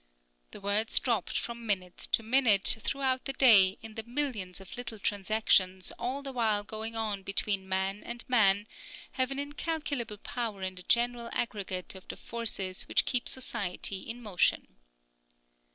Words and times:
The 0.49 0.59
words 0.59 0.99
dropped 0.99 1.37
from 1.37 1.67
minute 1.67 1.95
to 2.13 2.23
minute, 2.23 2.75
throughout 2.79 3.25
the 3.25 3.33
day, 3.33 3.77
in 3.83 3.93
the 3.93 4.01
millions 4.01 4.59
of 4.59 4.75
little 4.75 4.97
transactions 4.97 5.91
all 5.99 6.23
the 6.23 6.31
while 6.33 6.63
going 6.63 6.95
on 6.95 7.21
between 7.21 7.69
man 7.69 8.01
and 8.01 8.27
man, 8.27 8.65
have 9.11 9.29
an 9.29 9.37
incalculable 9.37 10.17
power 10.17 10.63
in 10.63 10.73
the 10.73 10.81
general 10.81 11.29
aggregate 11.33 11.93
of 11.93 12.07
the 12.07 12.17
forces 12.17 12.87
which 12.87 13.05
keep 13.05 13.29
society 13.29 13.99
in 13.99 14.23
motion. 14.23 14.77